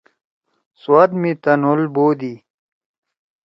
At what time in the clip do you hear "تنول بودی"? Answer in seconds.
1.43-2.33